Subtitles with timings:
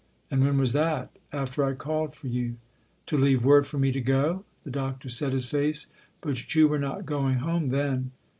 [0.31, 2.55] "And when was that?" "After I called for you.""
[3.05, 5.85] To leave word for me to go?" The Doctor set his face."
[6.21, 8.09] But you were not going home then."